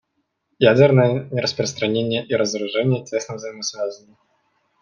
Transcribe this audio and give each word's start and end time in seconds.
Ядерное 0.63 1.27
нераспространение 1.31 2.25
и 2.25 2.33
разоружение 2.33 3.05
тесно 3.05 3.35
взаимосвязаны. 3.35 4.17